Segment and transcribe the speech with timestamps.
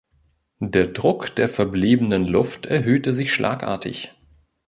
[0.63, 4.15] Der Druck der verbliebenen Luft erhöhte sich schlagartig.